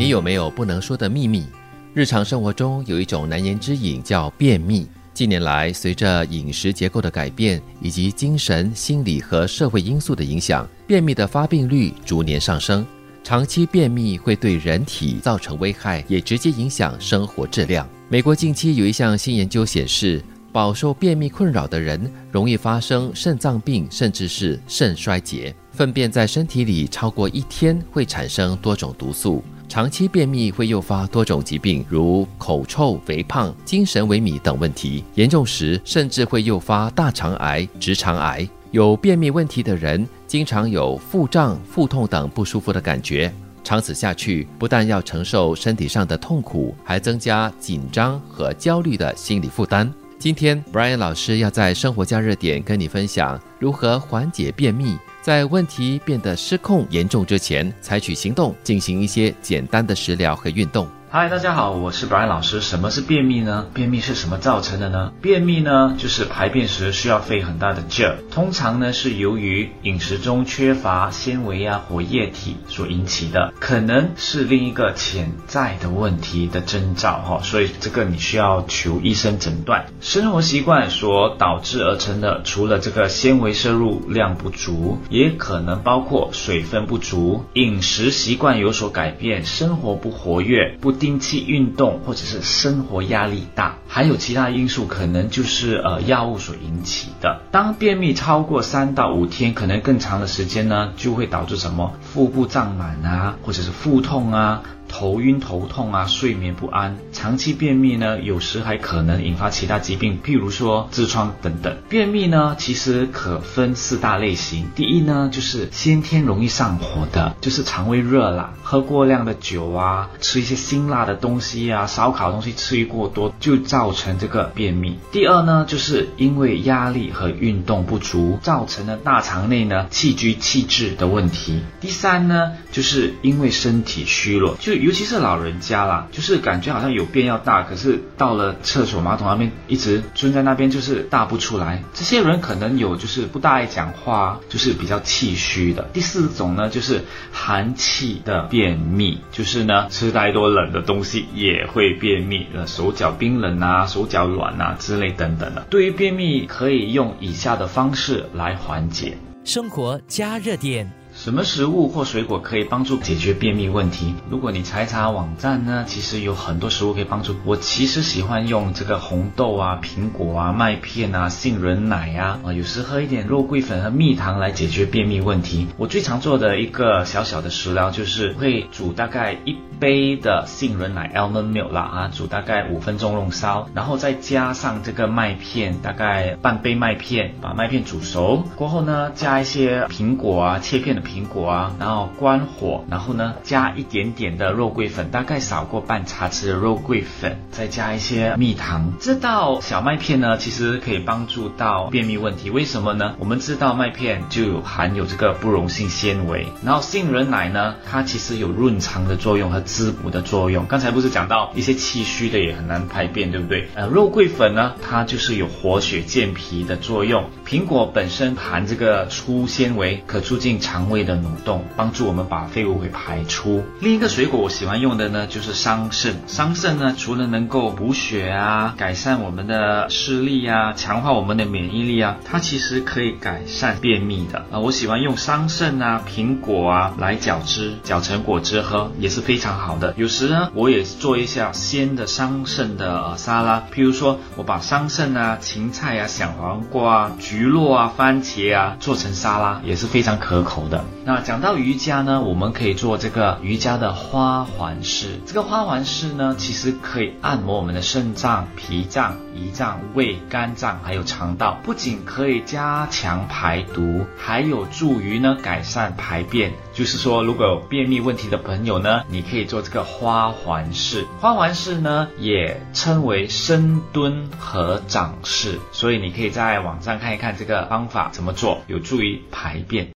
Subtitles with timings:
[0.00, 1.44] 你有没有不能说的秘密？
[1.92, 4.88] 日常生活中有一种难言之隐叫便秘。
[5.12, 12.86] 近年来，随着饮食结构的改变以及精神、心理和社会因素的影响，便秘的发病率逐年上升。
[13.22, 17.86] 长期便秘会对人体造成危害，也直接影响生活质量。
[18.08, 25.54] 美国近期有一项新研究显示，饱受便秘困扰的人容易发生肾脏病，甚至是肾衰竭。
[25.72, 29.44] 粪便在身体里超过一天会产生多种毒素。
[29.70, 35.04] 长期便秘会诱发多种疾病，如口臭、肥胖、精神萎靡等问题。
[35.14, 38.46] 严重时，甚至会诱发大肠癌、直肠癌。
[38.72, 43.32] 有便秘问题的人，经常有腹胀、腹痛等不舒服的感觉。
[43.62, 49.88] 长此下去，不但要承受身体上的痛苦，还增加紧张和焦虑的心理负担。
[50.18, 54.98] 今天，Brian 老师要在生活加热点跟你分享如何缓解便秘。
[55.22, 60.88] 在问题变得失控严重之前，采取行动，进行一些简单的食疗和运动。
[61.12, 62.60] 嗨，大家好，我是 Brian 老师。
[62.60, 63.66] 什么是便秘呢？
[63.74, 65.12] 便秘是什么造成的呢？
[65.20, 77.40] 便秘呢，就是排便时需要费很大的劲儿，通常呢是由于饮食中缺乏纤维啊或液体所引起的，可能是另一个潜在的问题的征兆哈。
[77.42, 79.86] 所以这个你需要求医生诊断。
[80.00, 90.99] 生活习惯所导致而成的，除了这个纤维摄入量不足，也可能包括水分不足、饮食习惯有所改变、生活不活跃不。
[91.00, 97.40] 定期运动或者是生活压力大，还有其他因素，可能就是呃药物所引起的。
[97.50, 104.62] 当便秘超过三到五天，可能更长的时间呢，就会导致什么腹部胀满啊，或者是腹痛啊。
[104.90, 111.78] 头晕头痛啊，睡眠不安，长期便秘呢，有时还可能引发其他疾病，譬如说痔疮等等。
[111.88, 114.66] 便秘呢，其实可分四大类型。
[114.74, 124.98] 第一呢，就是先天容易上火的，就是肠胃热啦，喝过量的酒啊，吃一些辛辣的东西啊，烧烤东西吃过多，就造成这个便秘。
[125.12, 131.60] 第二呢，就是因为压力和运动不足，造成了大肠内呢气居气滞的问题。
[131.80, 141.82] 第三呢，就是因为身体虚弱，就尤其是老人家啦，就是感觉好像有便要大，可是到了厕所马桶那边一直蹲在那边，就是大不出来。
[141.94, 145.88] 这些人可能有就是不大爱讲话，就是比较气虚的。
[145.92, 155.66] 第四种呢，就是寒气的便秘，就是呢吃太多冷的东西也会便秘，呃手脚冰冷啊，手脚软啊之类等等的。
[155.70, 159.16] 对于便秘，可以用以下的方式来缓解。
[159.44, 160.99] 生活加热点。
[161.22, 164.14] 什么食物或水果可以帮助解决便秘问题？
[164.30, 167.36] 如果你查一查网站呢，其实有很多食物可以帮助。
[167.44, 175.66] 我其实喜欢用这个红豆啊、苹果啊、麦片啊、杏仁奶呀，啊，有时喝一点肉桂粉和蜜糖来解决便秘问题。
[175.76, 191.09] 我最常做的一个小小的食疗就是会煮大概一杯的杏仁奶 （almond milk） 啦，啊，煮大概五分钟弄烧，然后再加上这个麦片，大概半杯麦片，把麦片煮熟过后呢，加一些苹果啊，切片的。
[191.10, 198.92] 苹果啊，然后关火，然后呢加一点点的肉桂粉，大概少过半茶匙的肉桂粉，再加一些蜜糖。
[199.00, 202.48] 这道小麦片呢，其实可以帮助到便秘问题。
[202.50, 203.16] 为什么呢？
[203.18, 210.64] 我们知道麦片就有含有这个不溶性纤维，然后杏仁奶呢，它其实有润肠的作用和滋补的作用。
[210.66, 213.68] 刚才不是讲到一些气虚的也很难排便，对不对？
[213.74, 217.24] 呃，肉桂粉呢，它就是有活血健脾的作用。
[217.44, 220.99] 苹果本身含这个粗纤维，可促进肠胃。
[221.04, 223.64] 的蠕动，帮助我们把废物给排出。
[223.80, 226.12] 另一个水果我喜欢用的呢，就是桑葚。
[226.26, 234.58] 桑葚呢，除了能够补血啊，改善我们的视力啊，强化我们的免疫力啊，它其实可以改善便秘的啊。
[234.58, 239.94] 我喜欢用桑葚啊、苹果啊来搅汁，搅成果汁喝，也是非常好的。
[239.96, 250.84] 有时呢，我也做一下鲜的桑葚的沙拉，譬如说我把桑葚啊、芹菜啊、小黄瓜啊、橘络啊、番茄啊做成沙拉，也是非常可口的。
[251.04, 255.18] 那讲到瑜伽呢，我们可以做这个瑜伽的花环式。
[255.26, 261.58] 这个花环式呢，其实可以按摩我们的肾脏、脾脏、胰脏、胃、肝脏，还有肠道。
[261.62, 266.52] 不仅可以加强排毒，还有助于呢改善排便。
[266.74, 271.06] 就是说，如果有便秘问题的朋友呢，你可以做这个花环式。
[271.18, 275.58] 花环式呢，也称为深蹲和掌式。
[275.72, 279.88] 所以你可以在网上看一看这个方法怎么做，有助于排便。